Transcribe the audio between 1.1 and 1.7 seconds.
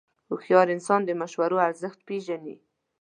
مشورو